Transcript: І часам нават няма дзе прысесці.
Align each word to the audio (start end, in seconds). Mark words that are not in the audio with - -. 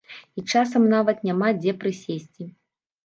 І 0.39 0.43
часам 0.53 0.87
нават 0.95 1.21
няма 1.29 1.51
дзе 1.61 1.77
прысесці. 1.85 2.51